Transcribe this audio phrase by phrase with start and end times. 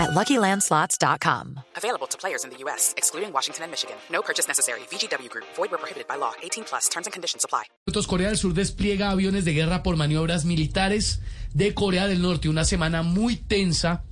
[0.00, 1.60] at LuckyLandSlots.com.
[1.76, 3.96] Available to players in the U.S., excluding Washington and Michigan.
[4.10, 4.80] No purchase necessary.
[4.90, 5.46] VGW Group.
[5.56, 6.32] Void where prohibited by law.
[6.42, 6.88] 18 plus.
[6.88, 7.64] Terms and conditions apply.
[8.08, 11.20] Corea del Sur despliega aviones de guerra por maniobras militares
[11.52, 12.48] de Corea del Norte.
[12.48, 14.02] Una semana muy tensa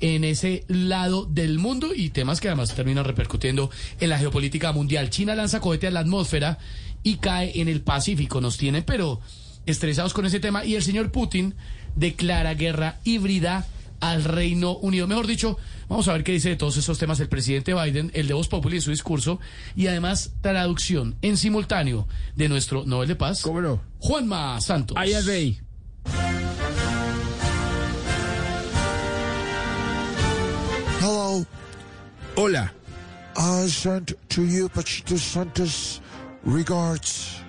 [0.00, 5.10] en ese lado del mundo y temas que además terminan repercutiendo en la geopolítica mundial.
[5.10, 6.58] China lanza cohete a la atmósfera
[7.02, 8.40] y cae en el Pacífico.
[8.40, 9.20] Nos tienen, pero
[9.66, 10.64] estresados con ese tema.
[10.64, 11.54] Y el señor Putin
[11.94, 13.66] declara guerra híbrida
[14.00, 15.06] al Reino Unido.
[15.06, 18.26] Mejor dicho, vamos a ver qué dice de todos esos temas el presidente Biden, el
[18.26, 19.40] de Voz Populi en su discurso,
[19.74, 23.42] y además traducción en simultáneo de nuestro Nobel de Paz.
[23.42, 23.82] ¿Cómo no?
[23.98, 24.96] Juanma Santos.
[24.98, 25.60] Ahí al rey.
[31.00, 31.46] Hello,
[32.36, 32.72] Hola.
[33.38, 36.00] I sent to you Pachito Santos
[36.42, 37.42] regards.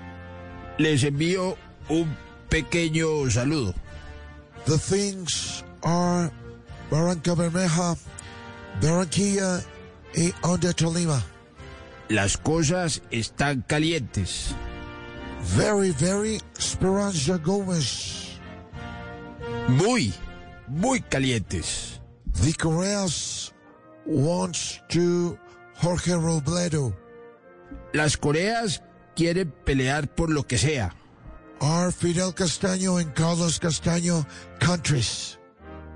[0.80, 1.58] Les envío
[1.90, 2.16] un
[2.50, 3.74] pequeño saludo.
[4.66, 6.32] The things are
[6.90, 7.96] Barranca Bermeja,
[8.82, 9.62] Barranquilla
[10.16, 11.22] y Onda Tolima.
[12.10, 14.56] Las cosas están calientes.
[15.56, 18.40] Very, very Speranza Gomez.
[19.68, 20.14] Muy,
[20.68, 22.02] muy calientes.
[22.34, 23.54] The Koreas
[24.06, 25.38] wants to
[25.76, 26.94] Jorge Robledo.
[27.94, 28.82] Las Coreas
[29.16, 30.94] quieren pelear por lo que sea.
[31.60, 34.26] Are Fidel Castaño and Carlos Castaño
[34.60, 35.37] countries.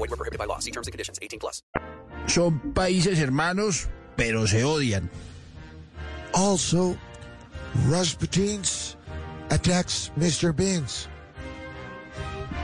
[0.00, 0.08] Group.
[0.08, 0.58] Void were prohibited by law.
[0.60, 1.18] See terms and conditions.
[1.22, 1.62] 18 plus.
[2.26, 5.10] Son países hermanos, pero se odian.
[6.32, 6.96] Also,
[7.88, 8.96] Rasputin's
[9.50, 10.54] attacks Mr.
[10.54, 11.08] Beans.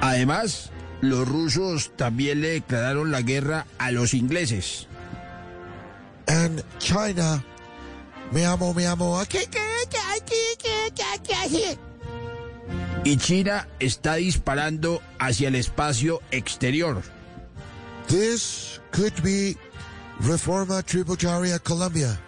[0.00, 0.70] Además,
[1.00, 4.86] los rusos también le declararon la guerra a los ingleses.
[6.28, 7.44] And China,
[8.32, 9.20] me amo, me amo.
[13.04, 17.02] Y China está disparando hacia el espacio exterior.
[18.08, 19.56] This could be
[20.20, 22.18] Reforma Tributaria Colombia.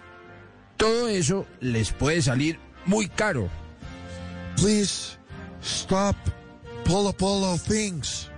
[0.77, 3.49] Todo eso les puede salir muy caro.
[4.57, 5.17] Please
[5.61, 6.15] stop
[6.83, 8.29] Polo Polo things.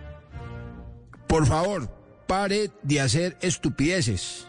[1.27, 1.89] Por favor,
[2.27, 4.45] pare de hacer estupideces.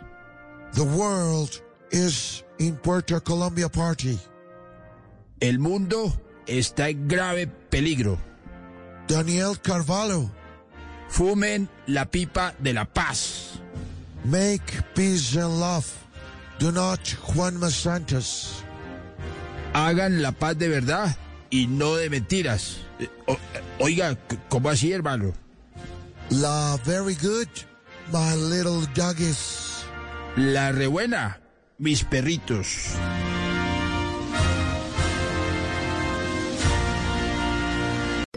[0.73, 4.19] The world is in Puerto Colombia party.
[5.41, 6.13] El mundo
[6.47, 8.19] está en grave peligro.
[9.07, 10.31] Daniel Carvalho,
[11.13, 13.59] Fumen la pipa de la paz.
[14.25, 14.63] make
[14.95, 15.87] peace and love.
[16.59, 17.01] Do not
[17.35, 18.63] Juanma Santos.
[19.75, 21.15] Hagan la paz de verdad
[21.51, 22.79] y no de mentiras.
[22.99, 23.37] Eh, o-
[23.81, 24.17] Oiga,
[24.49, 25.35] ¿cómo así, hermano?
[26.31, 27.49] La very good,
[28.13, 29.85] my little doggies.
[30.37, 31.41] La rebuena,
[31.79, 32.95] mis perritos.